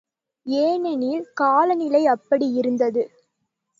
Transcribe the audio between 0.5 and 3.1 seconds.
ஏனெனில் காலநிலை அப்படி இருந்தது.